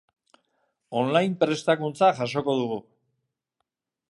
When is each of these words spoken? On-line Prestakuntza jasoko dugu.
On-line 1.01 1.37
Prestakuntza 1.43 2.09
jasoko 2.21 2.57
dugu. 2.63 2.83